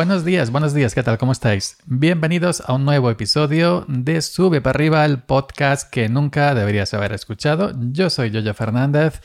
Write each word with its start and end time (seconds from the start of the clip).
Buenos 0.00 0.24
días, 0.24 0.50
buenos 0.50 0.72
días, 0.72 0.94
¿qué 0.94 1.02
tal? 1.02 1.18
¿Cómo 1.18 1.32
estáis? 1.32 1.76
Bienvenidos 1.84 2.62
a 2.64 2.72
un 2.72 2.86
nuevo 2.86 3.10
episodio 3.10 3.84
de 3.86 4.22
Sube 4.22 4.62
para 4.62 4.74
arriba, 4.74 5.04
el 5.04 5.18
podcast 5.18 5.90
que 5.90 6.08
nunca 6.08 6.54
deberías 6.54 6.94
haber 6.94 7.12
escuchado. 7.12 7.74
Yo 7.78 8.08
soy 8.08 8.30
Yoyo 8.30 8.54
Fernández, 8.54 9.20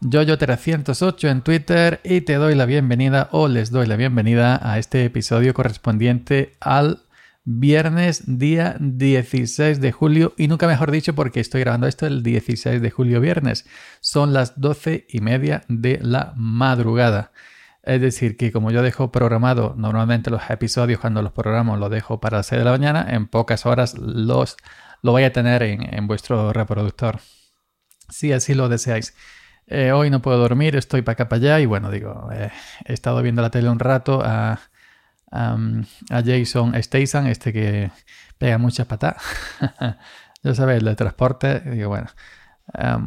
Yoyo308 0.00 1.28
en 1.28 1.42
Twitter 1.42 2.00
y 2.04 2.20
te 2.20 2.34
doy 2.34 2.54
la 2.54 2.66
bienvenida 2.66 3.30
o 3.32 3.48
les 3.48 3.72
doy 3.72 3.88
la 3.88 3.96
bienvenida 3.96 4.60
a 4.62 4.78
este 4.78 5.04
episodio 5.04 5.54
correspondiente 5.54 6.52
al 6.60 7.00
viernes 7.42 8.22
día 8.38 8.76
16 8.78 9.80
de 9.80 9.90
julio 9.90 10.34
y 10.38 10.46
nunca 10.46 10.68
mejor 10.68 10.92
dicho 10.92 11.16
porque 11.16 11.40
estoy 11.40 11.62
grabando 11.62 11.88
esto 11.88 12.06
el 12.06 12.22
16 12.22 12.80
de 12.80 12.90
julio 12.92 13.20
viernes. 13.20 13.66
Son 13.98 14.32
las 14.32 14.60
12 14.60 15.04
y 15.08 15.20
media 15.20 15.64
de 15.66 15.98
la 16.00 16.32
madrugada. 16.36 17.32
Es 17.82 18.00
decir, 18.00 18.36
que 18.36 18.52
como 18.52 18.70
yo 18.70 18.82
dejo 18.82 19.10
programado 19.10 19.74
normalmente 19.76 20.30
los 20.30 20.48
episodios 20.50 21.00
cuando 21.00 21.20
los 21.20 21.32
programo 21.32 21.76
los 21.76 21.90
dejo 21.90 22.20
para 22.20 22.38
las 22.38 22.46
6 22.46 22.60
de 22.60 22.64
la 22.64 22.70
mañana, 22.70 23.06
en 23.10 23.26
pocas 23.26 23.66
horas 23.66 23.94
los 23.98 24.56
lo 25.02 25.12
voy 25.12 25.24
a 25.24 25.32
tener 25.32 25.62
en, 25.64 26.06
vuestro 26.06 26.52
reproductor. 26.52 27.20
Si 28.08 28.32
así 28.32 28.54
lo 28.54 28.68
deseáis. 28.68 29.14
Eh, 29.66 29.92
hoy 29.92 30.10
no 30.10 30.22
puedo 30.22 30.38
dormir, 30.38 30.76
estoy 30.76 31.02
para 31.02 31.14
acá 31.14 31.28
para 31.28 31.40
allá 31.40 31.60
y 31.60 31.66
bueno, 31.66 31.90
digo, 31.90 32.28
eh, 32.32 32.50
he 32.84 32.92
estado 32.92 33.22
viendo 33.22 33.42
la 33.42 33.50
tele 33.50 33.68
un 33.68 33.78
rato 33.78 34.22
a, 34.24 34.60
a, 35.30 35.56
Jason 36.24 36.74
Statham, 36.80 37.26
este 37.26 37.52
que 37.52 37.90
pega 38.38 38.58
muchas 38.58 38.86
patas. 38.86 39.16
ya 40.42 40.54
sabéis, 40.54 40.80
el 40.80 40.84
de 40.86 40.96
transporte. 40.96 41.60
Digo, 41.60 41.88
bueno, 41.88 42.08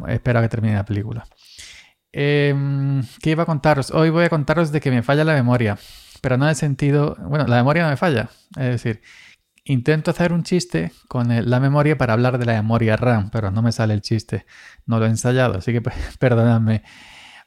espero 0.08 0.40
que 0.42 0.48
termine 0.48 0.74
la 0.74 0.84
película. 0.84 1.26
Em, 2.12 3.02
¿Qué 3.22 3.30
iba 3.30 3.42
a 3.42 3.46
contaros? 3.46 3.90
Hoy 3.90 4.10
voy 4.10 4.24
a 4.24 4.30
contaros 4.30 4.72
de 4.72 4.80
que 4.80 4.90
me 4.90 5.02
falla 5.02 5.24
la 5.24 5.34
memoria, 5.34 5.78
pero 6.22 6.36
no 6.36 6.48
en 6.48 6.54
sentido, 6.54 7.16
bueno, 7.20 7.46
la 7.46 7.56
memoria 7.56 7.82
no 7.84 7.90
me 7.90 7.96
falla, 7.96 8.30
es 8.56 8.82
decir, 8.82 9.02
intento 9.64 10.10
hacer 10.12 10.32
un 10.32 10.42
chiste 10.42 10.92
con 11.08 11.28
la 11.28 11.60
memoria 11.60 11.98
para 11.98 12.14
hablar 12.14 12.38
de 12.38 12.46
la 12.46 12.54
memoria 12.54 12.96
RAM, 12.96 13.30
pero 13.30 13.50
no 13.50 13.62
me 13.62 13.72
sale 13.72 13.94
el 13.94 14.00
chiste, 14.00 14.46
no 14.86 14.98
lo 14.98 15.06
he 15.06 15.08
ensayado, 15.08 15.58
así 15.58 15.72
que 15.72 15.82
perdonadme. 16.18 16.82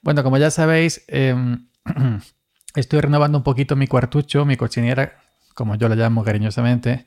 Bueno, 0.02 0.24
como 0.24 0.38
ya 0.38 0.52
sabéis, 0.52 1.04
em, 1.08 1.68
estoy 2.76 3.02
renovando 3.02 3.38
un 3.38 3.44
poquito 3.44 3.76
mi 3.76 3.88
cuartucho, 3.88 4.46
mi 4.46 4.58
cochinera, 4.58 5.22
como 5.56 5.76
yo 5.76 5.90
la 5.90 5.96
llamo 5.96 6.24
cariñosamente. 6.24 7.06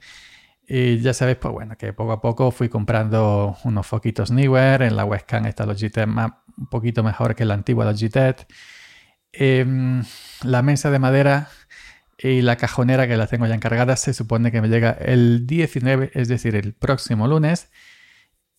Y 0.67 1.01
ya 1.01 1.13
sabéis, 1.13 1.39
pues 1.39 1.53
bueno, 1.53 1.77
que 1.77 1.93
poco 1.93 2.13
a 2.13 2.21
poco 2.21 2.51
fui 2.51 2.69
comprando 2.69 3.57
unos 3.65 3.87
foquitos 3.87 4.31
Newer. 4.31 4.83
En 4.83 4.97
la 4.97 5.05
webcam 5.05 5.47
está 5.47 5.67
Logitech 5.67 6.07
más, 6.07 6.33
un 6.57 6.67
poquito 6.67 7.03
mejor 7.03 7.35
que 7.35 7.45
la 7.45 7.55
antigua 7.55 7.85
Logitech. 7.85 8.47
Em, 9.33 10.03
la 10.43 10.63
mesa 10.63 10.91
de 10.91 10.99
madera 10.99 11.49
y 12.19 12.43
la 12.43 12.57
cajonera 12.57 13.09
que 13.09 13.17
la 13.17 13.27
tengo 13.27 13.47
ya 13.47 13.55
encargada 13.55 13.97
se 13.97 14.15
supone 14.15 14.53
que 14.53 14.61
me 14.61 14.69
llega 14.69 14.93
el 14.93 15.47
19, 15.47 16.11
es 16.15 16.29
decir, 16.29 16.55
el 16.55 16.75
próximo 16.75 17.27
lunes. 17.27 17.71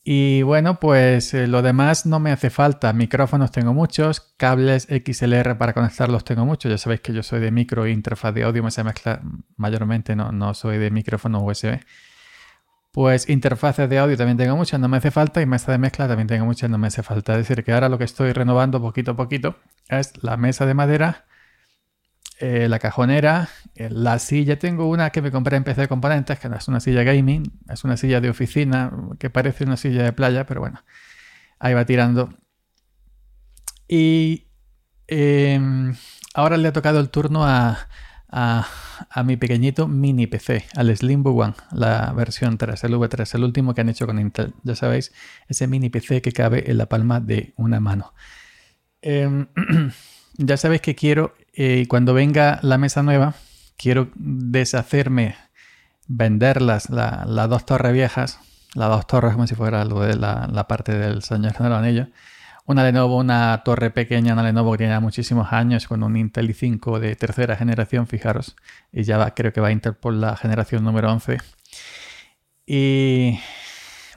Y 0.05 0.41
bueno, 0.41 0.81
pues 0.81 1.33
eh, 1.33 1.47
lo 1.47 1.61
demás 1.61 2.05
no 2.05 2.19
me 2.19 2.31
hace 2.31 2.49
falta. 2.49 2.91
Micrófonos 2.91 3.51
tengo 3.51 3.73
muchos, 3.73 4.19
cables 4.35 4.87
XLR 4.89 5.57
para 5.57 5.73
conectarlos 5.73 6.25
tengo 6.25 6.45
muchos. 6.45 6.69
Ya 6.69 6.77
sabéis 6.77 6.99
que 7.01 7.13
yo 7.13 7.23
soy 7.23 7.39
de 7.39 7.51
micro 7.51 7.87
interfaz 7.87 8.33
de 8.33 8.43
audio, 8.43 8.63
me 8.63 8.71
se 8.71 8.83
mezcla 8.83 9.21
mayormente, 9.55 10.15
no, 10.15 10.33
no 10.33 10.53
soy 10.53 10.77
de 10.77 10.91
micrófono 10.91 11.41
USB. 11.41 11.79
Pues 12.91 13.29
interfaces 13.29 13.89
de 13.89 13.97
audio 13.97 14.17
también 14.17 14.37
tengo 14.37 14.55
muchas, 14.55 14.79
no 14.79 14.87
me 14.87 14.97
hace 14.97 15.09
falta, 15.09 15.41
y 15.41 15.45
mesa 15.47 15.71
de 15.71 15.79
mezcla 15.79 16.07
también 16.07 16.27
tengo 16.27 16.45
muchas, 16.45 16.69
no 16.69 16.77
me 16.77 16.87
hace 16.87 17.01
falta. 17.01 17.31
Es 17.33 17.47
decir, 17.47 17.63
que 17.63 17.71
ahora 17.71 17.89
lo 17.89 17.97
que 17.97 18.03
estoy 18.03 18.33
renovando 18.33 18.81
poquito 18.81 19.11
a 19.11 19.15
poquito 19.15 19.55
es 19.87 20.21
la 20.21 20.37
mesa 20.37 20.65
de 20.65 20.73
madera, 20.73 21.25
eh, 22.39 22.67
la 22.69 22.79
cajonera, 22.79 23.49
eh, 23.75 23.89
la 23.89 24.19
silla. 24.19 24.59
Tengo 24.59 24.89
una 24.89 25.11
que 25.11 25.21
me 25.21 25.31
compré 25.31 25.57
en 25.57 25.63
PC 25.63 25.81
de 25.81 25.87
Componentes, 25.87 26.39
que 26.39 26.49
no 26.49 26.55
es 26.55 26.67
una 26.67 26.79
silla 26.79 27.03
gaming, 27.03 27.43
es 27.69 27.83
una 27.83 27.97
silla 27.97 28.21
de 28.21 28.29
oficina 28.29 28.91
que 29.19 29.29
parece 29.29 29.63
una 29.63 29.77
silla 29.77 30.03
de 30.03 30.13
playa, 30.13 30.45
pero 30.45 30.61
bueno, 30.61 30.83
ahí 31.59 31.73
va 31.73 31.85
tirando. 31.85 32.33
Y 33.87 34.47
em, 35.07 35.95
ahora 36.33 36.57
le 36.57 36.69
ha 36.69 36.73
tocado 36.73 36.99
el 36.99 37.09
turno 37.09 37.45
a 37.45 37.87
a, 38.33 39.23
mi 39.23 39.37
pequeñito 39.37 39.87
mini 39.87 40.25
PC, 40.25 40.65
al 40.75 40.95
Slimbo 40.95 41.31
One, 41.31 41.53
la 41.71 42.11
versión 42.13 42.57
3, 42.57 42.83
el 42.83 42.93
V3, 42.95 43.35
el 43.35 43.43
último 43.43 43.75
que 43.75 43.81
han 43.81 43.89
hecho 43.89 44.07
con 44.07 44.19
Intel. 44.19 44.53
Ya 44.63 44.75
sabéis, 44.75 45.13
ese 45.47 45.67
mini 45.67 45.89
PC 45.89 46.21
que 46.21 46.31
cabe 46.31 46.69
en 46.69 46.79
la 46.79 46.87
palma 46.87 47.19
de 47.19 47.53
una 47.57 47.79
mano. 47.79 48.13
Em, 49.01 49.47
ya 50.37 50.57
sabéis 50.57 50.81
que 50.81 50.95
quiero, 50.95 51.35
eh, 51.53 51.85
cuando 51.87 52.13
venga 52.13 52.59
la 52.61 52.77
mesa 52.77 53.03
nueva, 53.03 53.35
quiero 53.77 54.09
deshacerme, 54.15 55.35
venderlas, 56.07 56.89
las 56.89 57.49
dos 57.49 57.65
torres 57.65 57.93
viejas, 57.93 58.39
las 58.73 58.89
dos 58.89 59.07
torres 59.07 59.33
como 59.33 59.47
si 59.47 59.55
fuera 59.55 59.81
algo 59.81 60.03
de 60.03 60.15
la, 60.15 60.49
la 60.51 60.67
parte 60.67 60.93
del 60.97 61.23
Señor 61.23 61.53
de 61.53 61.69
los 61.69 61.77
Anillos 61.79 62.07
una 62.65 62.83
Lenovo, 62.83 63.17
una 63.17 63.61
torre 63.65 63.91
pequeña, 63.91 64.33
una 64.33 64.43
Lenovo 64.43 64.71
que 64.71 64.79
tiene 64.79 64.97
muchísimos 64.99 65.51
años 65.51 65.87
con 65.87 66.03
un 66.03 66.15
Intel 66.15 66.49
i5 66.49 66.99
de 66.99 67.15
tercera 67.15 67.55
generación, 67.55 68.07
fijaros. 68.07 68.55
Y 68.91 69.03
ya 69.03 69.17
va, 69.17 69.31
creo 69.31 69.51
que 69.51 69.61
va 69.61 69.67
a 69.67 69.71
Intel 69.71 69.95
por 69.95 70.13
la 70.13 70.35
generación 70.37 70.83
número 70.83 71.11
11. 71.11 71.39
Y... 72.65 73.39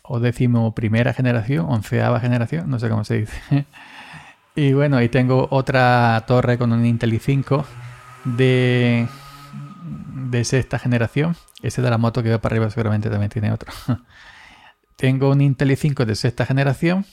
O 0.09 0.21
décimo 0.21 0.73
primera 0.73 1.13
generación, 1.13 1.67
onceava 1.69 2.21
generación, 2.21 2.71
no 2.71 2.79
sé 2.79 2.89
cómo 2.89 3.03
se 3.03 3.19
dice. 3.19 3.37
y 4.57 4.73
bueno, 4.73 5.01
y 5.03 5.09
tengo 5.09 5.47
otra 5.51 6.25
torre 6.27 6.59
con 6.59 6.73
un 6.73 6.85
Intel 6.85 7.13
i5 7.13 7.65
de, 8.25 9.07
de 10.31 10.45
sexta 10.45 10.79
generación. 10.79 11.37
Ese 11.63 11.83
de 11.83 11.91
la 11.91 11.99
moto 11.99 12.23
que 12.23 12.31
va 12.31 12.41
para 12.41 12.55
arriba 12.55 12.71
seguramente 12.71 13.11
también 13.11 13.31
tiene 13.31 13.53
otro. 13.53 13.73
tengo 14.97 15.31
un 15.31 15.41
Intel 15.43 15.71
i5 15.71 16.05
de 16.05 16.17
sexta 16.17 16.47
generación 16.47 17.05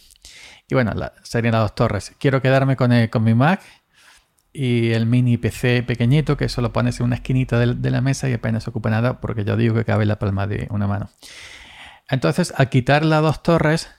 y 0.70 0.76
bueno, 0.76 0.94
serían 1.24 1.54
las 1.54 1.64
dos 1.64 1.76
torres. 1.76 2.16
Quiero 2.18 2.42
quedarme 2.42 2.76
con, 2.76 2.92
con 3.08 3.24
mi 3.24 3.34
Mac 3.34 3.62
y 4.54 4.92
el 4.92 5.08
mini 5.08 5.38
PC 5.38 5.84
pequeñito 5.84 6.38
que 6.38 6.48
solo 6.48 6.72
pones 6.72 7.00
en 7.00 7.08
una 7.08 7.16
esquinita 7.16 7.60
de, 7.60 7.92
la 7.92 8.02
mesa 8.02 8.30
y 8.30 8.34
apenas 8.34 8.68
ocupa 8.68 8.90
nada 8.90 9.20
porque 9.20 9.44
yo 9.44 9.58
digo 9.58 9.76
que 9.76 9.84
cabe 9.84 10.06
la 10.06 10.20
palma 10.20 10.48
de 10.48 10.68
una 10.70 10.88
mano. 10.88 11.10
Entonces, 12.08 12.54
al 12.56 12.70
quitar 12.70 13.04
las 13.04 13.22
dos 13.22 13.44
torres, 13.44 13.90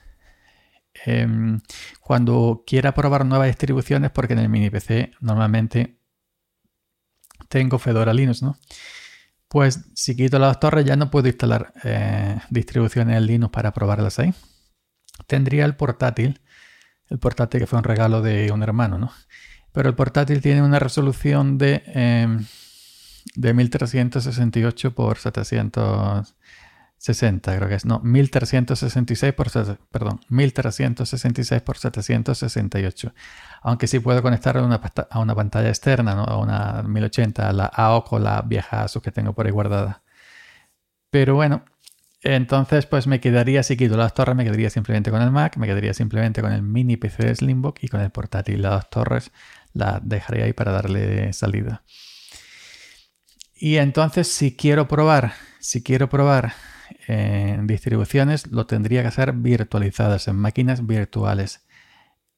em, 1.05 1.61
cuando 2.01 2.65
quiera 2.67 2.95
probar 2.95 3.27
nuevas 3.27 3.49
distribuciones, 3.49 4.11
porque 4.11 4.35
en 4.35 4.41
el 4.41 4.49
mini 4.49 4.71
PC 4.71 5.13
normalmente 5.21 5.99
tengo 7.49 7.79
Fedora 7.79 8.15
Linux, 8.15 8.43
¿no? 8.43 8.57
Pues 9.49 9.85
si 9.95 10.17
quito 10.17 10.39
las 10.39 10.59
torres 10.59 10.85
ya 10.85 10.97
no 10.97 11.11
puedo 11.11 11.29
instalar 11.29 11.73
eh, 11.85 12.39
distribuciones 12.51 13.17
en 13.17 13.27
Linux 13.27 13.53
para 13.53 13.73
probarlas 13.73 14.19
ahí. 14.19 14.35
Tendría 15.27 15.65
el 15.65 15.77
portátil 15.77 16.41
el 17.09 17.19
portátil 17.19 17.61
que 17.61 17.67
fue 17.67 17.79
un 17.79 17.85
regalo 17.85 18.23
de 18.23 18.51
un 18.53 18.63
hermano, 18.63 18.99
¿no? 18.99 19.13
Pero 19.73 19.89
el 19.89 19.95
portátil 19.95 20.41
tiene 20.41 20.63
una 20.63 20.79
resolución 20.79 21.59
de, 21.59 21.83
em, 21.87 22.45
de 23.35 23.55
1368 23.55 24.95
por 24.95 25.19
760, 27.05 27.57
creo 27.57 27.69
que 27.69 27.75
es. 27.75 27.85
No, 27.85 28.01
1366 28.01 29.35
por, 29.35 29.51
perdón, 29.91 30.21
1366 30.31 31.61
por 31.61 31.77
768. 31.77 33.13
Aunque 33.61 33.87
sí 33.87 33.99
puedo 33.99 34.23
conectar 34.23 34.57
a 34.57 34.63
una, 34.63 34.81
a 35.11 35.19
una 35.19 35.35
pantalla 35.35 35.69
externa, 35.69 36.15
¿no? 36.15 36.25
A 36.25 36.39
una 36.39 36.83
1080, 36.83 37.47
a 37.47 37.53
la 37.53 37.67
AOC 37.67 38.13
o 38.15 38.19
la 38.19 38.41
vieja 38.41 38.85
ASUS 38.85 39.03
que 39.03 39.13
tengo 39.13 39.35
por 39.35 39.45
ahí 39.45 39.53
guardada. 39.53 40.03
Pero 41.11 41.35
bueno, 41.35 41.67
entonces, 42.23 42.87
pues 42.87 43.07
me 43.07 43.21
quedaría, 43.21 43.63
si 43.63 43.77
quito 43.77 43.99
las 43.99 44.15
torres, 44.15 44.35
me 44.35 44.45
quedaría 44.45 44.71
simplemente 44.71 45.11
con 45.11 45.21
el 45.21 45.31
Mac, 45.31 45.59
me 45.59 45.67
quedaría 45.67 45.93
simplemente 45.93 46.41
con 46.41 46.53
el 46.53 46.63
mini 46.63 46.97
PC 46.97 47.27
de 47.27 47.35
Slimbook 47.35 47.81
y 47.83 47.89
con 47.89 48.01
el 48.01 48.11
portátil. 48.11 48.63
Las 48.63 48.89
torres 48.89 49.31
las 49.75 50.01
dejaría 50.03 50.47
ahí 50.47 50.55
para 50.55 50.73
darle 50.73 51.35
salida. 51.35 51.83
Y 53.55 53.77
entonces, 53.77 54.27
si 54.29 54.57
quiero 54.57 54.89
probar, 54.89 55.35
si 55.61 55.83
quiero 55.83 56.09
probar 56.09 56.55
en 57.07 57.67
distribuciones, 57.67 58.47
lo 58.49 58.67
tendría 58.67 59.03
que 59.03 59.09
hacer 59.09 59.33
virtualizadas, 59.33 60.29
en 60.29 60.37
máquinas 60.37 60.87
virtuales. 60.87 61.67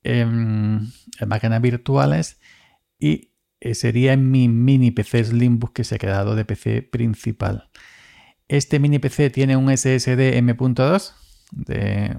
En, 0.02 0.92
máquinas 1.26 1.60
virtuales 1.60 2.40
y 2.98 3.32
sería 3.72 4.12
en 4.12 4.30
mi 4.30 4.48
mini 4.48 4.92
PC 4.92 5.24
Slimbook 5.24 5.72
que 5.72 5.84
se 5.84 5.96
ha 5.96 5.98
quedado 5.98 6.36
de 6.36 6.44
PC 6.44 6.82
principal. 6.82 7.70
Este 8.48 8.78
mini 8.78 8.98
PC 9.00 9.30
tiene 9.30 9.56
un 9.56 9.76
SSD 9.76 10.36
M.2 10.36 11.14
de 11.50 12.16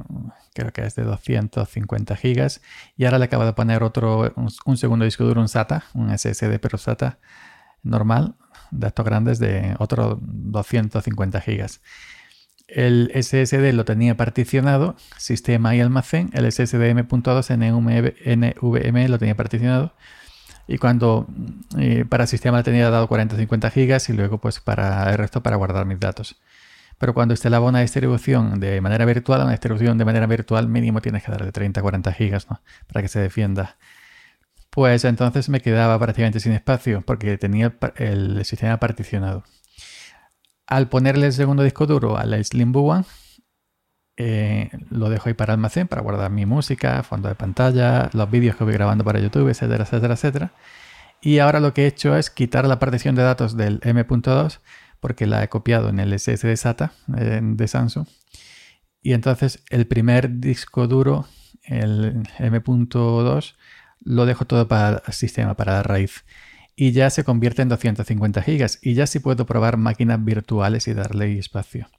creo 0.54 0.74
que 0.74 0.86
es 0.86 0.96
de 0.96 1.04
250 1.04 2.16
gigas 2.16 2.62
y 2.96 3.06
ahora 3.06 3.20
le 3.20 3.26
acabo 3.26 3.46
de 3.46 3.54
poner 3.54 3.84
otro 3.84 4.34
un, 4.66 4.78
segundo 4.78 5.06
disco 5.06 5.24
duro 5.26 5.42
un 5.42 5.50
SATA 5.50 5.84
un 5.94 6.18
SSD 6.18 6.60
pero 6.60 6.78
SATA 6.78 7.20
normal 7.84 8.36
de 8.72 8.88
estos 8.88 9.06
grandes 9.06 9.40
de 9.40 9.76
otro 9.80 10.18
250 10.22 11.42
gigas 11.42 11.82
el 12.68 13.12
SSD 13.14 13.74
lo 13.74 13.86
tenía 13.86 14.18
particionado 14.18 14.96
sistema 15.18 15.76
y 15.76 15.82
almacén 15.82 16.30
el 16.34 16.52
SSD 16.52 16.90
M.2 16.90 17.58
NVMe 17.58 19.10
lo 19.10 19.18
tenía 19.18 19.36
particionado 19.36 19.94
Y 20.68 20.78
cuando 20.78 21.28
eh, 21.78 22.06
para 22.08 22.28
sistema 22.28 22.64
tenía 22.64 22.90
dado 22.90 23.08
40-50 23.08 23.72
gigas 23.72 24.10
y 24.10 24.14
luego 24.14 24.40
pues 24.40 24.60
para 24.60 25.10
el 25.12 25.18
resto 25.18 25.42
para 25.42 25.56
guardar 25.56 25.86
mis 25.86 26.00
datos. 26.00 26.36
Pero 26.98 27.14
cuando 27.14 27.34
instalaba 27.34 27.68
una 27.68 27.82
distribución 27.82 28.60
de 28.60 28.82
manera 28.82 29.06
virtual, 29.06 29.42
una 29.42 29.52
distribución 29.52 29.98
de 29.98 30.06
manera 30.06 30.26
virtual 30.26 30.68
mínimo 30.68 31.02
tienes 31.02 31.24
que 31.24 31.32
darle 31.32 31.54
30-40 31.54 32.14
gigas 32.14 32.50
¿no? 32.50 32.62
para 32.88 33.02
que 33.02 33.08
se 33.08 33.20
defienda. 33.20 33.78
Pues 34.72 35.06
entonces 35.06 35.50
me 35.50 35.62
quedaba 35.62 35.98
prácticamente 36.00 36.40
sin 36.40 36.52
espacio 36.52 37.02
porque 37.06 37.38
tenía 37.38 37.78
el 37.96 38.44
sistema 38.46 38.78
particionado. 38.78 39.44
Al 40.68 40.90
ponerle 40.90 41.28
el 41.28 41.34
segundo 41.34 41.64
disco 41.64 41.86
duro 41.86 42.18
a 42.18 42.26
la 42.26 42.44
Slimbo 42.44 42.82
One, 42.82 43.06
eh, 44.18 44.70
lo 44.90 45.10
dejo 45.10 45.30
ahí 45.30 45.34
para 45.34 45.54
almacén, 45.54 45.88
para 45.88 46.02
guardar 46.02 46.32
mi 46.32 46.46
música, 46.46 47.04
fondo 47.04 47.30
de 47.30 47.36
pantalla, 47.36 48.10
los 48.14 48.30
vídeos 48.30 48.56
que 48.56 48.64
voy 48.64 48.74
grabando 48.74 49.04
para 49.04 49.20
YouTube, 49.20 49.50
etcétera, 49.50 49.84
etcétera, 49.84 50.14
etcétera. 50.16 50.54
Y 51.22 51.40
ahora 51.40 51.60
lo 51.60 51.74
que 51.74 51.84
he 51.84 51.88
hecho 51.88 52.16
es 52.16 52.30
quitar 52.30 52.68
la 52.68 52.80
partición 52.80 53.16
de 53.16 53.24
datos 53.24 53.56
del 53.56 53.80
M.2 53.84 54.60
porque 55.00 55.28
la 55.28 55.44
he 55.44 55.50
copiado 55.50 55.90
en 55.90 56.00
el 56.00 56.18
SSD 56.18 56.56
SATA 56.56 56.92
eh, 57.18 57.40
de 57.42 57.68
Samsung. 57.68 58.08
Y 59.02 59.14
entonces 59.14 59.64
el 59.70 59.88
primer 59.88 60.40
disco 60.40 60.88
duro, 60.88 61.28
el 61.64 62.24
M.2, 62.40 63.56
lo 64.04 64.26
dejo 64.26 64.46
todo 64.46 64.68
para 64.68 65.04
el 65.06 65.14
sistema, 65.14 65.56
para 65.56 65.74
la 65.74 65.84
raíz. 65.84 66.26
Y 66.80 66.92
ya 66.92 67.10
se 67.10 67.24
convierte 67.24 67.64
en 67.64 67.70
250 67.70 68.44
gigas. 68.44 68.78
Y 68.84 68.94
ya 68.94 69.08
sí 69.08 69.20
puedo 69.20 69.48
probar 69.48 69.78
máquinas 69.78 70.24
virtuales 70.24 70.88
y 70.88 70.94
darle 70.94 71.38
espacio. 71.40 71.90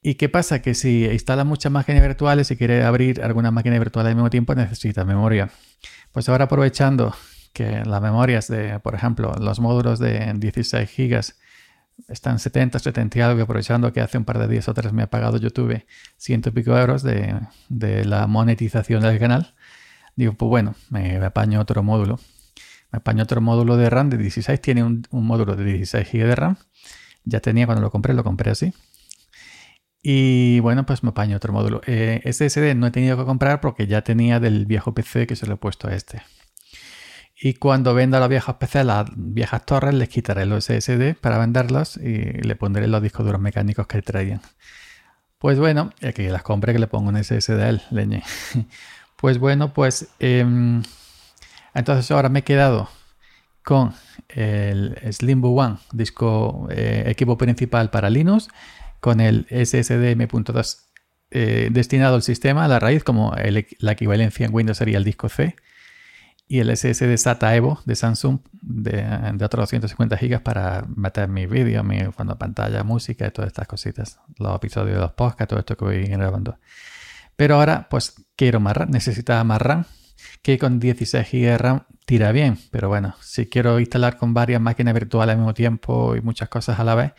¿Y 0.00 0.14
qué 0.14 0.28
pasa? 0.28 0.62
Que 0.62 0.74
si 0.74 1.06
instala 1.06 1.42
muchas 1.42 1.72
máquinas 1.72 2.00
virtuales 2.00 2.50
y 2.52 2.56
quiere 2.56 2.84
abrir 2.84 3.20
alguna 3.20 3.50
máquina 3.50 3.78
virtual 3.78 4.06
al 4.06 4.14
mismo 4.14 4.30
tiempo, 4.30 4.54
necesita 4.54 5.04
memoria. 5.04 5.50
Pues 6.12 6.28
ahora 6.28 6.44
aprovechando 6.44 7.14
que 7.52 7.84
las 7.84 8.00
memorias 8.00 8.46
de, 8.46 8.78
por 8.78 8.94
ejemplo, 8.94 9.34
los 9.40 9.58
módulos 9.58 9.98
de 9.98 10.32
16 10.36 10.88
gigas 10.88 11.36
están 12.08 12.38
70, 12.38 12.78
70 12.78 13.18
y 13.18 13.20
algo, 13.22 13.42
aprovechando 13.42 13.92
que 13.92 14.00
hace 14.00 14.18
un 14.18 14.24
par 14.24 14.38
de 14.38 14.46
días 14.46 14.68
o 14.68 14.74
tres 14.74 14.92
me 14.92 15.02
ha 15.02 15.10
pagado 15.10 15.36
YouTube 15.36 15.84
ciento 16.16 16.50
y 16.50 16.52
pico 16.52 16.78
euros 16.78 17.02
de, 17.02 17.40
la 17.68 18.26
monetización 18.28 19.02
del 19.02 19.18
canal, 19.18 19.54
digo, 20.16 20.32
pues 20.34 20.48
bueno, 20.48 20.76
me 20.90 21.16
apaño 21.16 21.60
otro 21.60 21.82
módulo. 21.82 22.20
Me 22.92 22.98
apaño 22.98 23.22
otro 23.22 23.40
módulo 23.40 23.76
de 23.76 23.88
RAM 23.90 24.10
de 24.10 24.18
16, 24.18 24.60
tiene 24.60 24.82
un, 24.84 25.06
un 25.10 25.26
módulo 25.26 25.56
de 25.56 25.64
16 25.64 26.08
GB 26.12 26.26
de 26.26 26.34
RAM. 26.34 26.56
Ya 27.24 27.40
tenía 27.40 27.66
cuando 27.66 27.82
lo 27.82 27.90
compré, 27.90 28.14
lo 28.14 28.24
compré 28.24 28.50
así. 28.50 28.72
Y 30.02 30.60
bueno, 30.60 30.86
pues 30.86 31.02
me 31.02 31.10
apaño 31.10 31.36
otro 31.36 31.52
módulo. 31.52 31.82
Eh, 31.86 32.22
SSD 32.24 32.74
no 32.74 32.86
he 32.86 32.90
tenido 32.90 33.16
que 33.18 33.24
comprar 33.24 33.60
porque 33.60 33.86
ya 33.86 34.02
tenía 34.02 34.40
del 34.40 34.66
viejo 34.66 34.94
PC 34.94 35.26
que 35.26 35.36
se 35.36 35.46
lo 35.46 35.54
he 35.54 35.56
puesto 35.56 35.88
a 35.88 35.94
este. 35.94 36.22
Y 37.42 37.54
cuando 37.54 37.94
venda 37.94 38.20
los 38.20 38.28
viejos 38.28 38.56
PC, 38.56 38.84
las 38.84 39.06
viejas 39.14 39.64
torres, 39.64 39.94
les 39.94 40.08
quitaré 40.08 40.46
los 40.46 40.64
SSD 40.64 41.14
para 41.20 41.38
venderlos 41.38 41.96
y 41.96 42.18
le 42.42 42.56
pondré 42.56 42.86
los 42.86 43.02
discos 43.02 43.24
duros 43.24 43.40
mecánicos 43.40 43.86
que 43.86 44.02
traían. 44.02 44.40
Pues 45.38 45.58
bueno, 45.58 45.90
el 46.00 46.12
que 46.12 46.28
las 46.28 46.42
compre 46.42 46.74
que 46.74 46.78
le 46.78 46.86
pongo 46.86 47.08
un 47.08 47.22
SSD 47.22 47.60
a 47.62 47.68
él, 47.68 47.82
leñe. 47.90 48.22
Pues 49.16 49.36
bueno, 49.36 49.74
pues 49.74 50.08
em, 50.18 50.82
entonces 51.74 52.10
ahora 52.10 52.28
me 52.28 52.40
he 52.40 52.44
quedado 52.44 52.88
con 53.62 53.94
el 54.28 54.96
Slimbo 55.12 55.50
One, 55.54 55.76
disco 55.92 56.68
eh, 56.70 57.04
equipo 57.06 57.36
principal 57.36 57.90
para 57.90 58.10
Linux 58.10 58.48
con 59.00 59.20
el 59.20 59.46
SSD 59.50 60.12
M.2 60.12 60.78
eh, 61.32 61.68
destinado 61.70 62.16
al 62.16 62.22
sistema, 62.22 62.64
a 62.64 62.68
la 62.68 62.80
raíz, 62.80 63.04
como 63.04 63.34
la 63.78 63.92
equivalencia 63.92 64.46
en 64.46 64.54
Windows 64.54 64.78
sería 64.78 64.98
el 64.98 65.04
disco 65.04 65.28
C, 65.28 65.54
y 66.48 66.58
el 66.58 66.76
SSD 66.76 67.16
SATA 67.16 67.54
Evo 67.54 67.80
de 67.84 67.94
Samsung 67.94 68.40
de, 68.60 69.44
otros 69.44 69.70
250 69.70 70.16
GB 70.16 70.42
para 70.42 70.84
meter 70.96 71.28
mi 71.28 71.46
vídeo, 71.46 71.84
mi 71.84 72.02
fondo 72.06 72.32
de 72.32 72.38
pantalla, 72.40 72.82
música 72.82 73.28
y 73.28 73.30
todas 73.30 73.46
estas 73.46 73.68
cositas, 73.68 74.18
los 74.36 74.56
episodios 74.56 74.96
de 74.96 75.00
los 75.00 75.12
podcasts, 75.12 75.48
todo 75.48 75.60
esto 75.60 75.76
que 75.76 75.84
voy 75.84 76.04
grabando. 76.06 76.58
Pero 77.36 77.54
ahora, 77.54 77.86
pues 77.88 78.26
quiero 78.34 78.58
más 78.58 78.76
RAM, 78.76 78.90
necesitaba 78.90 79.44
más 79.44 79.62
RAM, 79.62 79.84
que 80.42 80.58
con 80.58 80.80
16 80.80 81.26
GB 81.30 81.40
de 81.42 81.58
RAM 81.58 81.82
tira 82.04 82.32
bien, 82.32 82.58
pero 82.70 82.88
bueno, 82.88 83.14
si 83.20 83.46
quiero 83.46 83.78
instalar 83.78 84.16
con 84.16 84.34
varias 84.34 84.60
máquinas 84.60 84.94
virtuales 84.94 85.34
al 85.34 85.38
mismo 85.38 85.54
tiempo 85.54 86.16
y 86.16 86.20
muchas 86.20 86.48
cosas 86.48 86.80
a 86.80 86.84
la 86.84 86.94
vez, 86.94 87.12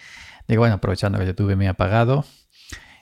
Digo, 0.52 0.62
bueno, 0.62 0.76
aprovechando 0.76 1.18
que 1.18 1.26
YouTube 1.26 1.56
me 1.56 1.70
ha 1.70 1.74
pagado 1.74 2.26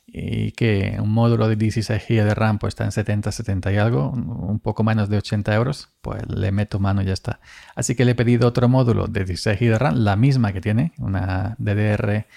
y 0.06 0.51
que 0.51 0.97
un 1.00 1.11
módulo 1.11 1.47
de 1.47 1.56
16 1.56 2.03
GB 2.07 2.23
de 2.23 2.35
RAM 2.35 2.59
pues 2.59 2.71
está 2.71 2.85
en 2.85 2.91
70, 2.91 3.31
70 3.31 3.71
y 3.71 3.77
algo, 3.77 4.09
un 4.11 4.59
poco 4.59 4.83
menos 4.83 5.09
de 5.09 5.17
80 5.17 5.56
euros, 5.56 5.89
pues 6.01 6.21
le 6.27 6.51
meto 6.51 6.79
mano 6.79 7.01
y 7.01 7.05
ya 7.05 7.13
está. 7.13 7.39
Así 7.75 7.95
que 7.95 8.05
le 8.05 8.12
he 8.12 8.15
pedido 8.15 8.47
otro 8.47 8.67
módulo 8.69 9.07
de 9.07 9.25
16 9.25 9.59
GB 9.59 9.69
de 9.71 9.79
RAM, 9.79 9.95
la 9.97 10.15
misma 10.15 10.53
que 10.53 10.62
tiene, 10.62 10.94
una 10.97 11.55
DDR 11.57 12.27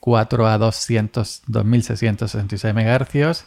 4 0.00 0.46
a 0.46 0.58
200, 0.58 1.42
2666 1.46 2.74
MHz, 2.74 3.44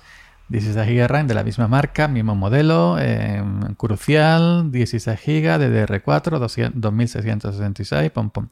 16 0.51 0.85
GB 0.85 1.07
RAM 1.07 1.27
de 1.27 1.33
la 1.33 1.43
misma 1.43 1.69
marca, 1.69 2.09
mismo 2.09 2.35
modelo, 2.35 2.99
em, 2.99 3.73
crucial, 3.75 4.69
16 4.69 5.17
GB, 5.17 5.57
DDR4, 5.57 6.71
2666, 6.73 8.11
pom 8.11 8.29
pom. 8.29 8.49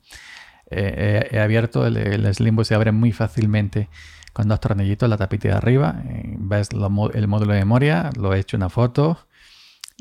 He 0.71 1.39
abierto, 1.39 1.85
el, 1.85 1.97
el, 1.97 2.33
Slimbo 2.33 2.63
se 2.63 2.75
abre 2.75 2.91
muy 2.91 3.11
fácilmente 3.11 3.89
con 4.33 4.47
dos 4.47 4.59
tornillitos, 4.59 5.09
la 5.09 5.17
tapita 5.17 5.49
de 5.49 5.55
arriba, 5.55 6.01
ves 6.37 6.69
el 6.71 7.27
módulo 7.27 7.53
de 7.53 7.59
memoria, 7.59 8.11
lo 8.15 8.33
he 8.33 8.39
hecho 8.39 8.55
una 8.55 8.69
foto, 8.69 9.17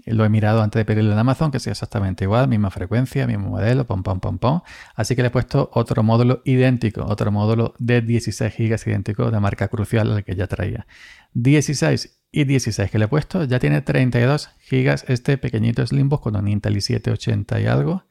lo 0.07 0.25
he 0.25 0.29
mirado 0.29 0.63
antes 0.63 0.81
de 0.81 0.85
pedirlo 0.85 1.13
en 1.13 1.19
Amazon, 1.19 1.51
que 1.51 1.61
sea 1.61 1.73
exactamente 1.73 2.25
igual, 2.25 2.49
misma 2.49 2.71
frecuencia, 2.71 3.27
mismo 3.27 3.51
modelo, 3.51 3.87
pom, 3.87 4.03
pom, 4.03 4.21
pom, 4.21 4.39
pom. 4.39 4.61
Así 4.95 5.17
que 5.17 5.23
le 5.23 5.29
he 5.29 5.31
puesto 5.31 5.71
otro 5.75 6.03
módulo 6.03 6.43
idéntico, 6.45 7.05
otro 7.05 7.31
módulo 7.33 7.75
de 7.79 8.01
16 8.03 8.55
GB 8.57 8.77
idéntico 8.87 9.31
de 9.31 9.41
marca 9.41 9.69
crucial 9.69 10.13
al 10.13 10.25
que 10.25 10.37
ya 10.37 10.47
traía. 10.47 10.87
16 11.35 12.19
y 12.31 12.45
16 12.45 12.91
que 12.91 12.99
le 12.99 13.07
he 13.07 13.09
puesto, 13.09 13.45
ya 13.45 13.59
tiene 13.59 13.81
32 13.81 14.51
GB 14.71 15.05
este 15.09 15.39
pequeñito 15.39 15.87
Slimbo 15.87 16.21
con 16.21 16.37
un 16.37 16.49
Intel 16.49 16.77
i780 16.77 17.63
y 17.63 17.67
algo 17.67 18.05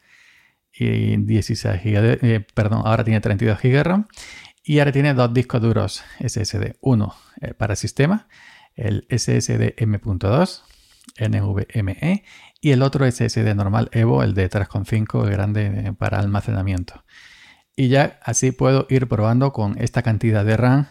y 0.73 1.17
16 1.17 1.83
GB, 1.83 2.19
eh, 2.21 2.45
perdón, 2.53 2.83
ahora 2.85 3.03
tiene 3.03 3.19
32 3.19 3.59
GB 3.61 3.83
RAM 3.83 4.07
y 4.63 4.79
ahora 4.79 4.91
tiene 4.91 5.13
dos 5.13 5.33
discos 5.33 5.61
duros 5.61 6.03
SSD, 6.19 6.75
uno 6.81 7.15
eh, 7.41 7.53
para 7.53 7.75
sistema, 7.75 8.27
el 8.75 9.07
SSD 9.09 9.73
M.2 9.77 10.63
NVMe 11.19 12.23
y 12.61 12.71
el 12.71 12.81
otro 12.81 13.09
SSD 13.09 13.53
normal 13.55 13.89
Evo, 13.91 14.23
el 14.23 14.33
de 14.33 14.49
3.5, 14.49 15.25
el 15.25 15.31
grande 15.31 15.65
eh, 15.65 15.93
para 15.93 16.19
almacenamiento. 16.19 17.03
Y 17.75 17.89
ya 17.89 18.19
así 18.23 18.51
puedo 18.51 18.87
ir 18.89 19.07
probando 19.07 19.53
con 19.53 19.77
esta 19.79 20.01
cantidad 20.01 20.43
de 20.43 20.57
RAM 20.57 20.87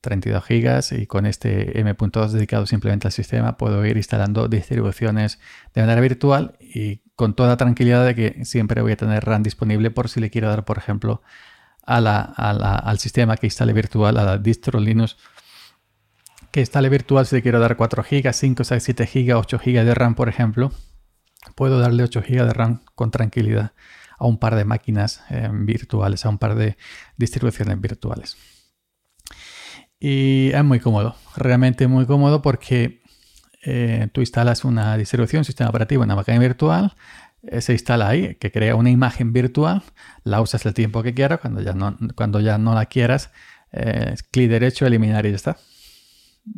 32 0.00 0.44
GB 0.46 1.02
y 1.02 1.06
con 1.06 1.26
este 1.26 1.80
M.2 1.80 2.30
dedicado 2.30 2.66
simplemente 2.66 3.08
al 3.08 3.12
sistema 3.12 3.56
puedo 3.56 3.84
ir 3.84 3.96
instalando 3.96 4.48
distribuciones 4.48 5.40
de 5.74 5.80
manera 5.80 6.00
virtual 6.00 6.56
y 6.60 7.02
con 7.16 7.34
toda 7.34 7.56
tranquilidad 7.56 8.06
de 8.06 8.14
que 8.14 8.44
siempre 8.44 8.80
voy 8.80 8.92
a 8.92 8.96
tener 8.96 9.24
RAM 9.24 9.42
disponible 9.42 9.90
por 9.90 10.08
si 10.08 10.20
le 10.20 10.30
quiero 10.30 10.48
dar, 10.48 10.64
por 10.64 10.78
ejemplo, 10.78 11.22
al 11.84 12.98
sistema 12.98 13.36
que 13.36 13.46
instale 13.46 13.72
virtual, 13.72 14.18
a 14.18 14.24
la 14.24 14.38
distro 14.38 14.78
Linux 14.78 15.16
que 16.50 16.60
instale 16.60 16.88
virtual 16.88 17.26
si 17.26 17.36
le 17.36 17.42
quiero 17.42 17.60
dar 17.60 17.76
4 17.76 18.04
GB, 18.08 18.32
5, 18.32 18.64
6, 18.64 18.82
7 18.82 19.10
GB, 19.12 19.34
8 19.34 19.58
GB 19.64 19.84
de 19.84 19.94
RAM, 19.94 20.14
por 20.14 20.28
ejemplo, 20.28 20.72
puedo 21.54 21.78
darle 21.78 22.02
8 22.02 22.22
GB 22.26 22.44
de 22.44 22.52
RAM 22.52 22.80
con 22.94 23.10
tranquilidad 23.10 23.72
a 24.18 24.26
un 24.26 24.38
par 24.38 24.56
de 24.56 24.64
máquinas 24.64 25.22
eh, 25.30 25.48
virtuales, 25.52 26.24
a 26.24 26.28
un 26.28 26.38
par 26.38 26.54
de 26.54 26.76
distribuciones 27.16 27.80
virtuales. 27.80 28.36
Y 30.00 30.50
es 30.52 30.64
muy 30.64 30.80
cómodo, 30.80 31.16
realmente 31.36 31.88
muy 31.88 32.06
cómodo 32.06 32.40
porque 32.42 33.02
eh, 33.64 34.08
tú 34.12 34.20
instalas 34.20 34.64
una 34.64 34.96
distribución, 34.96 35.44
sistema 35.44 35.70
operativo, 35.70 36.04
una 36.04 36.14
máquina 36.14 36.38
virtual, 36.38 36.94
eh, 37.42 37.60
se 37.60 37.72
instala 37.72 38.08
ahí, 38.08 38.34
que 38.36 38.50
crea 38.50 38.74
una 38.74 38.90
imagen 38.90 39.32
virtual, 39.32 39.82
la 40.24 40.40
usas 40.40 40.64
el 40.66 40.74
tiempo 40.74 41.02
que 41.02 41.14
quieras, 41.14 41.40
cuando 41.40 41.60
ya 41.62 41.72
no, 41.72 41.96
cuando 42.14 42.40
ya 42.40 42.58
no 42.58 42.74
la 42.74 42.86
quieras, 42.86 43.30
eh, 43.72 44.14
clic 44.30 44.50
derecho, 44.50 44.86
eliminar 44.86 45.26
y 45.26 45.30
ya 45.30 45.36
está. 45.36 45.56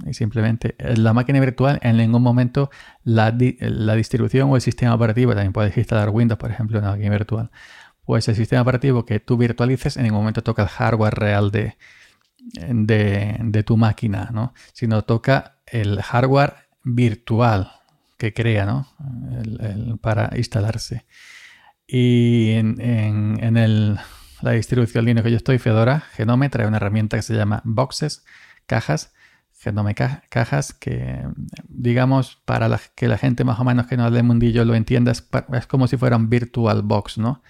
Y 0.06 0.14
simplemente 0.14 0.76
la 0.78 1.12
máquina 1.12 1.40
virtual 1.40 1.78
en 1.82 1.97
ningún 1.97 2.23
momento 2.23 2.70
la, 3.02 3.37
la, 3.61 3.94
distribución 3.94 4.50
o 4.50 4.56
el 4.56 4.62
sistema 4.62 4.94
operativo, 4.94 5.32
también 5.32 5.52
puedes 5.52 5.76
instalar 5.76 6.11
Windows, 6.11 6.38
por 6.38 6.50
ejemplo, 6.50 6.78
en 6.78 6.85
una 6.85 6.92
máquina 6.92 7.11
virtual. 7.11 7.50
Pues 8.04 8.28
el 8.28 8.37
sistema 8.37 8.62
operativo 8.62 9.04
que 9.04 9.20
tú 9.20 9.37
virtualices 9.37 9.97
en 9.97 10.04
ningún 10.04 10.20
momento 10.20 10.42
toca 10.42 10.62
el 10.62 10.68
hardware 10.68 11.14
real 11.14 11.50
de, 11.50 11.76
de, 12.52 13.62
tu 13.64 13.76
máquina, 13.76 14.30
¿no? 14.32 14.54
Sino 14.73 15.02
toca 15.02 15.59
el 15.66 16.00
hardware 16.02 16.54
virtual 16.82 17.73
que 18.18 18.32
crea, 18.35 18.66
¿no? 18.66 18.87
para 20.00 20.30
instalarse. 20.37 21.06
Y 21.87 22.50
en, 22.52 23.56
el, 23.56 23.99
la 24.42 24.50
distribución 24.52 25.04
Linux 25.04 25.25
que 25.25 25.30
yo 25.30 25.37
estoy, 25.37 25.59
Fedora, 25.59 26.04
Genome, 26.12 26.49
trae 26.49 26.66
una 26.66 26.76
herramienta 26.76 27.16
que 27.16 27.23
se 27.23 27.35
llama 27.35 27.62
Boxes, 27.64 28.25
cajas, 28.66 29.14
Genome 29.60 29.94
Cajas, 29.94 30.72
que 30.72 31.22
digamos 31.68 32.40
para 32.46 32.80
que 32.94 33.08
la 33.08 33.18
gente 33.18 33.44
más 33.44 33.60
o 33.60 33.64
menos 33.64 33.86
que 33.86 33.98
no 33.98 34.10
del 34.10 34.24
mundillo 34.24 34.64
lo 34.64 34.74
entienda, 34.74 35.12
es, 35.12 35.22
como 35.68 35.86
si 35.86 35.98
fuera 35.98 36.16
un 36.16 36.30
virtual 36.30 36.80
box, 36.82 37.18
¿no? 37.18 37.42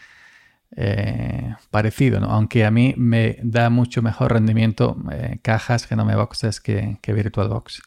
Eh, 0.76 1.54
parecido, 1.70 2.20
¿no? 2.20 2.26
Aunque 2.28 2.64
a 2.64 2.70
mí 2.70 2.94
me 2.96 3.38
da 3.42 3.70
mucho 3.70 4.02
mejor 4.02 4.32
rendimiento 4.32 4.96
eh, 5.12 5.38
cajas 5.42 5.86
Genome 5.86 6.16
Boxes 6.16 6.60
que, 6.60 6.98
que 7.00 7.12
VirtualBox. 7.12 7.82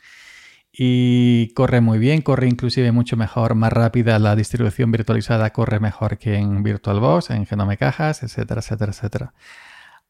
Y 0.71 1.53
corre 1.53 1.81
muy 1.81 1.99
bien, 1.99 2.21
corre 2.21 2.47
inclusive 2.47 2.91
mucho 2.91 3.15
mejor, 3.15 3.55
más 3.55 3.71
rápida 3.71 4.17
la 4.19 4.35
distribución 4.35 4.91
virtualizada, 4.91 5.51
corre 5.51 5.79
mejor 5.79 6.17
que 6.17 6.35
en 6.35 6.63
VirtualBox, 6.63 7.29
en 7.29 7.45
Genome 7.45 7.77
Cajas, 7.77 8.23
etcétera, 8.23 8.61
etcétera, 8.61 8.91
etcétera. 8.91 9.33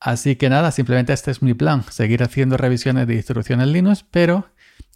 Así 0.03 0.35
que 0.35 0.49
nada, 0.49 0.71
simplemente 0.71 1.13
este 1.13 1.31
es 1.31 1.41
mi 1.41 1.53
plan, 1.53 1.81
seguir 1.89 2.23
haciendo 2.23 2.57
revisiones 2.57 3.07
de 3.07 3.15
distribuciones 3.15 3.69
Linux, 3.69 4.03
pero 4.11 4.49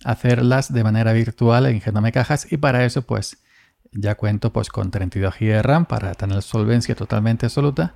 hacerlas 0.03 0.73
de 0.73 0.83
manera 0.83 1.13
virtual 1.13 1.65
en 1.67 1.79
Genome 1.79 2.11
Cajas 2.11 2.51
y 2.51 2.57
para 2.57 2.83
eso 2.83 3.03
pues 3.03 3.37
ya 3.93 4.15
cuento 4.15 4.51
pues 4.51 4.67
con 4.67 4.91
32 4.91 5.33
GB 5.39 5.47
de 5.47 5.61
RAM 5.61 5.85
para 5.85 6.13
tener 6.13 6.41
solvencia 6.41 6.93
totalmente 6.93 7.45
absoluta 7.45 7.95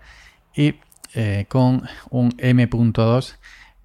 y 0.55 0.75
eh, 1.13 1.47
con 1.49 1.83
un 2.11 2.33
M.2 2.37 3.35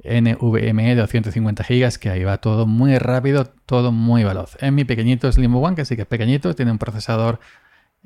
NVMe 0.04 0.94
de 0.94 0.94
250 0.94 1.64
GB 1.68 1.98
que 1.98 2.10
ahí 2.10 2.22
va 2.22 2.38
todo 2.38 2.64
muy 2.64 2.96
rápido, 2.96 3.44
todo 3.66 3.90
muy 3.90 4.22
veloz. 4.22 4.56
En 4.60 4.76
mi 4.76 4.84
pequeñito 4.84 5.32
Slim 5.32 5.56
One, 5.56 5.74
que 5.74 5.84
sí 5.84 5.96
que 5.96 6.02
es 6.02 6.08
pequeñito, 6.08 6.54
tiene 6.54 6.70
un 6.70 6.78
procesador 6.78 7.40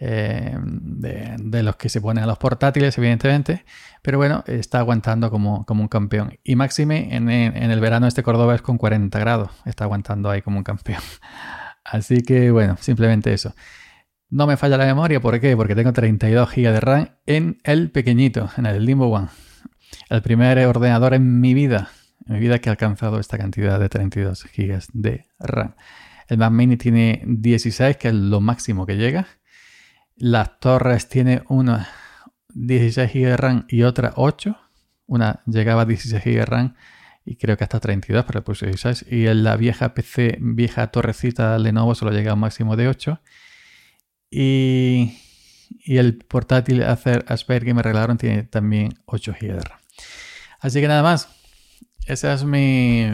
eh, 0.03 0.57
de, 0.63 1.63
los 1.63 1.77
que 1.77 1.91
se 1.91 2.01
ponen 2.01 2.25
a 2.25 2.27
los 2.27 2.39
portátiles, 2.39 2.97
evidentemente. 2.97 3.67
Pero 4.01 4.17
bueno, 4.17 4.43
está 4.47 4.79
aguantando 4.79 5.31
como, 5.31 5.67
como 5.67 5.83
un 5.83 5.89
campeón. 5.89 6.39
Y 6.43 6.57
máxime 6.57 7.15
en, 7.15 7.29
el 7.29 7.81
verano 7.81 8.07
este 8.07 8.23
Córdoba 8.23 8.55
es 8.55 8.63
con 8.63 8.79
40 8.79 9.19
grados. 9.19 9.51
Está 9.67 9.85
aguantando 9.85 10.31
ahí 10.31 10.41
como 10.41 10.57
un 10.57 10.65
campeón. 10.65 11.03
Así 11.85 12.23
que 12.23 12.51
bueno, 12.51 12.79
simplemente 12.81 13.33
eso. 13.35 13.55
No 14.31 14.47
me 14.47 14.57
falla 14.57 14.79
la 14.79 14.87
memoria, 14.87 15.21
¿por 15.21 15.39
qué? 15.39 15.55
Porque 15.55 15.75
tengo 15.75 15.93
32 15.93 16.49
GB 16.51 16.73
de 16.73 16.81
RAM 16.81 17.09
en 17.27 17.59
el 17.65 17.91
pequeñito, 17.91 18.49
en 18.57 18.65
el 18.65 18.85
Limbo 18.87 19.09
One. 19.09 19.29
El 20.09 20.23
primer 20.23 20.59
ordenador 20.67 21.13
en 21.13 21.41
mi 21.41 21.53
vida, 21.53 21.91
en 22.27 22.35
mi 22.35 22.41
vida 22.41 22.59
que 22.59 22.71
ha 22.71 22.73
alcanzado 22.73 23.21
esta 23.21 23.37
cantidad 23.37 23.79
de 23.79 23.89
32 23.91 24.47
GB 24.57 24.81
de 24.95 25.27
RAM. 25.39 25.75
El 26.29 26.39
Mac 26.39 26.53
Mini 26.53 26.77
tiene 26.77 27.23
16, 27.27 27.97
que 27.97 28.09
es 28.09 28.15
lo 28.15 28.41
máximo 28.41 28.87
que 28.87 28.97
llega. 28.97 29.27
Las 30.21 30.61
torres 30.61 31.09
tiene 31.09 31.45
una 31.49 31.89
16 32.51 33.11
GB 33.11 33.25
de 33.25 33.37
RAM 33.39 33.65
y 33.69 33.85
otra 33.85 34.13
8. 34.17 34.55
Una 35.07 35.41
llegaba 35.47 35.83
a 35.83 35.85
16 35.87 36.23
GB 36.23 36.35
de 36.35 36.45
RAM 36.45 36.75
y 37.25 37.37
creo 37.37 37.57
que 37.57 37.65
hasta 37.65 37.81
32, 37.81 38.27
pero 38.27 38.45
puse 38.45 38.67
16. 38.67 39.07
Y 39.11 39.27
en 39.29 39.45
la 39.45 39.57
vieja 39.57 39.95
PC, 39.95 40.37
vieja 40.39 40.89
torrecita 40.89 41.59
Lenovo 41.59 41.95
solo 41.95 42.13
llega 42.13 42.33
a 42.33 42.35
un 42.35 42.41
máximo 42.41 42.77
de 42.77 42.89
8. 42.89 43.19
Y, 44.31 45.19
y 45.71 45.97
el 45.97 46.19
portátil 46.19 46.83
Acer 46.83 47.25
Aspire 47.27 47.65
que 47.65 47.73
me 47.73 47.83
regalaron 47.83 48.19
tiene 48.19 48.43
también 48.43 48.93
8 49.07 49.37
GB 49.41 49.55
de 49.55 49.61
RAM. 49.61 49.79
Así 50.61 50.83
que 50.83 50.89
nada 50.89 51.03
más. 51.03 51.31
Ese 52.05 52.31
es 52.31 52.45
mi, 52.45 53.07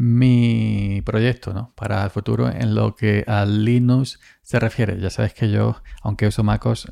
mi 0.00 1.02
proyecto 1.04 1.52
¿no? 1.52 1.72
para 1.74 2.04
el 2.04 2.10
futuro 2.10 2.48
en 2.48 2.76
lo 2.76 2.94
que 2.94 3.24
a 3.26 3.44
Linux 3.44 4.20
se 4.42 4.60
refiere. 4.60 5.00
Ya 5.00 5.10
sabes 5.10 5.34
que 5.34 5.50
yo, 5.50 5.82
aunque 6.02 6.28
uso 6.28 6.44
MacOS, 6.44 6.86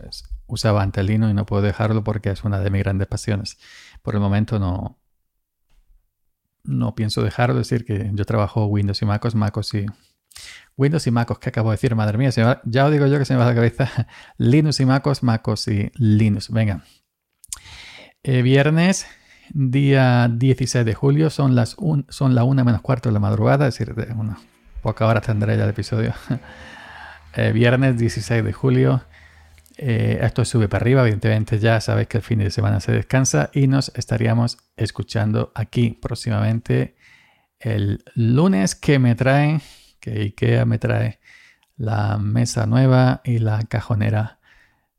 usaba 0.49 0.83
antes 0.83 1.05
Linux 1.05 1.31
y 1.31 1.35
no 1.35 1.47
puedo 1.47 1.63
dejarlo 1.63 2.03
porque 2.03 2.31
es 2.31 2.43
una 2.43 2.59
de 2.59 2.69
mis 2.69 2.83
grandes 2.83 3.07
pasiones. 3.07 3.59
Por 4.03 4.17
el 4.17 4.21
momento 4.21 4.59
no, 4.59 4.99
no 6.65 6.97
pienso 6.97 7.23
dejarlo. 7.23 7.61
Es 7.61 7.69
decir, 7.69 7.87
que 7.87 8.11
yo 8.13 8.25
trabajo 8.25 8.67
Windows 8.67 9.01
y 9.01 9.05
MacOS, 9.05 9.37
MacOS 9.37 9.75
y 9.75 9.87
Windows 10.77 11.07
y 11.07 11.13
MacOS, 11.13 11.39
¿qué 11.39 11.51
acabo 11.51 11.71
de 11.71 11.75
decir? 11.75 11.95
Madre 11.95 12.19
mía, 12.19 12.31
ya 12.31 12.87
os 12.87 12.91
digo 12.91 13.07
yo 13.07 13.21
que 13.21 13.25
se 13.25 13.35
me 13.35 13.39
va 13.39 13.47
la 13.47 13.55
cabeza. 13.55 13.89
Linux 14.37 14.81
y 14.81 14.85
MacOS, 14.85 15.23
MacOS 15.23 15.69
y 15.69 15.93
Linux. 15.95 16.51
Venga. 16.51 16.83
Eh, 18.25 18.43
viernes 18.43 19.07
día 19.53 20.29
16 20.29 20.85
de 20.85 20.95
julio, 20.95 21.31
son 21.31 21.55
las 21.55 21.77
son 22.09 22.35
la 22.35 22.45
1 22.45 22.65
menos 22.65 22.81
cuarto 22.83 23.09
de 23.09 23.15
la 23.15 23.21
madrugada, 23.21 23.69
es 23.69 23.79
decir, 23.79 23.95
de 23.95 24.13
una 24.13 24.39
poca 24.83 25.07
hora 25.07 25.21
tendré 25.21 25.57
ya 25.57 25.65
el 25.65 25.71
episodio. 25.71 26.15
Eh, 27.39 27.53
viernes 27.53 27.99
16 27.99 28.43
de 28.43 28.53
julio, 28.55 29.03
eh, 29.77 30.21
esto 30.23 30.43
sube 30.47 30.69
para 30.69 30.83
arriba, 30.83 31.03
evidentemente 31.03 31.59
ya 31.59 31.83
sabéis 31.83 32.09
que 32.09 32.17
el 32.17 32.23
fin 32.23 32.39
de 32.39 32.51
semana 32.51 32.81
se 32.81 32.93
descansa 32.93 33.51
y 33.53 33.67
nos 33.67 33.93
estaríamos 33.95 34.57
escuchando 34.79 35.53
aquí 35.55 35.91
próximamente 35.91 36.97
el 37.61 38.03
lunes 38.15 38.75
que 38.75 38.99
me 38.99 39.15
trae, 39.15 39.61
que 40.01 40.13
IKEA 40.13 40.65
me 40.65 40.79
trae 40.79 41.19
la 41.77 42.17
mesa 42.17 42.65
nueva 42.65 43.21
y 43.23 43.39
la 43.39 43.65
cajonera 43.65 44.39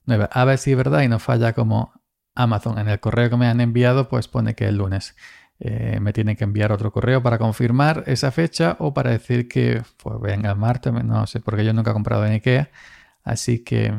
nueva. 0.06 0.26
A 0.26 0.46
ver 0.46 0.60
si 0.60 0.72
es 0.72 0.78
verdad 0.78 1.02
y 1.02 1.08
no 1.08 1.18
falla 1.18 1.54
como 1.54 1.94
Amazon. 2.38 2.78
En 2.80 2.88
el 2.88 3.00
correo 3.00 3.30
que 3.30 3.38
me 3.38 3.48
han 3.48 3.60
enviado, 3.60 4.08
pues 4.08 4.28
pone 4.28 4.56
que 4.56 4.68
el 4.68 4.78
lunes. 4.78 5.16
Eh, 5.60 6.00
me 6.00 6.14
tienen 6.14 6.36
que 6.36 6.44
enviar 6.44 6.72
otro 6.72 6.92
correo 6.92 7.24
para 7.24 7.40
confirmar 7.40 8.04
esa 8.06 8.32
fecha 8.32 8.76
o 8.80 8.94
para 8.94 9.10
decir 9.10 9.48
que 9.48 9.82
pues 9.98 10.22
venga 10.22 10.52
el 10.52 10.58
martes, 10.58 10.94
no 10.94 11.26
sé, 11.26 11.40
porque 11.40 11.66
yo 11.66 11.74
nunca 11.74 11.92
he 11.92 11.94
comprado 11.94 12.28
en 12.28 12.34
IKEA, 12.34 12.70
así 13.24 13.64
que 13.64 13.92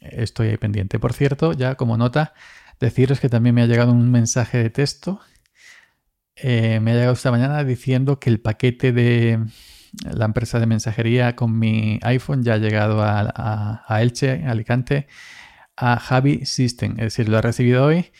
estoy 0.00 0.48
ahí 0.48 0.56
pendiente. 0.56 0.98
Por 0.98 1.12
cierto, 1.12 1.52
ya 1.52 1.74
como 1.74 1.98
nota, 1.98 2.32
deciros 2.80 3.20
que 3.20 3.28
también 3.28 3.54
me 3.54 3.62
ha 3.62 3.66
llegado 3.66 3.92
un 3.92 4.10
mensaje 4.10 4.58
de 4.58 4.70
texto. 4.70 5.20
Eh, 6.36 6.80
me 6.80 6.92
ha 6.92 6.94
llegado 6.94 7.12
esta 7.14 7.30
mañana 7.30 7.62
diciendo 7.64 8.18
que 8.18 8.30
el 8.30 8.40
paquete 8.40 8.92
de 8.92 9.44
la 10.04 10.24
empresa 10.24 10.58
de 10.58 10.66
mensajería 10.66 11.36
con 11.36 11.58
mi 11.58 11.98
iPhone 12.02 12.42
ya 12.44 12.54
ha 12.54 12.58
llegado 12.58 13.02
a, 13.02 13.84
a 13.86 14.02
Elche, 14.02 14.44
Alicante 14.46 15.06
a 15.80 15.98
Javi 15.98 16.44
System. 16.44 16.92
Es 16.92 17.04
decir, 17.04 17.28
lo 17.28 17.38
he 17.38 17.42
recibido 17.42 17.84
hoy. 17.84 18.10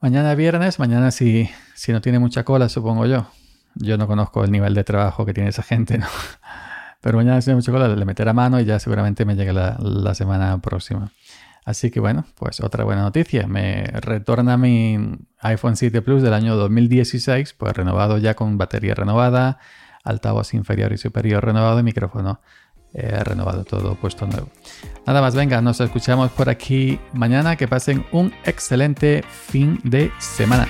Mañana 0.00 0.34
viernes, 0.34 0.78
mañana 0.78 1.10
si, 1.10 1.50
si 1.74 1.92
no 1.92 2.00
tiene 2.00 2.18
mucha 2.18 2.44
cola, 2.44 2.68
supongo 2.68 3.06
yo. 3.06 3.26
Yo 3.74 3.96
no 3.98 4.06
conozco 4.06 4.44
el 4.44 4.50
nivel 4.50 4.74
de 4.74 4.84
trabajo 4.84 5.24
que 5.24 5.34
tiene 5.34 5.50
esa 5.50 5.62
gente, 5.62 5.98
¿no? 5.98 6.06
Pero 7.00 7.16
mañana 7.16 7.40
si 7.40 7.46
tiene 7.46 7.56
mucha 7.56 7.72
cola, 7.72 7.88
le 7.88 8.04
meteré 8.04 8.30
a 8.30 8.34
mano 8.34 8.60
y 8.60 8.64
ya 8.64 8.78
seguramente 8.78 9.24
me 9.24 9.36
llegue 9.36 9.52
la, 9.52 9.76
la 9.78 10.14
semana 10.14 10.58
próxima. 10.60 11.12
Así 11.64 11.90
que 11.90 12.00
bueno, 12.00 12.26
pues 12.36 12.60
otra 12.60 12.84
buena 12.84 13.02
noticia. 13.02 13.46
Me 13.46 13.84
retorna 13.84 14.56
mi 14.56 15.18
iPhone 15.40 15.76
7 15.76 16.02
Plus 16.02 16.22
del 16.22 16.34
año 16.34 16.56
2016, 16.56 17.54
pues 17.54 17.74
renovado 17.74 18.18
ya 18.18 18.34
con 18.34 18.58
batería 18.58 18.94
renovada, 18.94 19.58
altavoz 20.04 20.52
inferior 20.54 20.92
y 20.92 20.98
superior 20.98 21.44
renovado 21.44 21.78
y 21.80 21.82
micrófono 21.82 22.40
He 22.92 23.22
renovado 23.24 23.64
todo, 23.64 23.94
puesto 23.94 24.26
nuevo. 24.26 24.48
Nada 25.06 25.20
más, 25.20 25.34
venga, 25.34 25.60
nos 25.60 25.80
escuchamos 25.80 26.30
por 26.32 26.48
aquí 26.48 26.98
mañana. 27.12 27.56
Que 27.56 27.68
pasen 27.68 28.04
un 28.12 28.32
excelente 28.44 29.22
fin 29.30 29.80
de 29.84 30.10
semana. 30.18 30.68